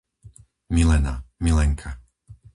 Milena, 0.67 1.13
Milenka 1.37 2.01